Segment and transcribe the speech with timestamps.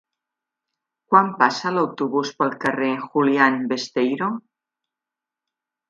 [1.11, 4.35] Quan passa l'autobús pel carrer Julián Besteiro?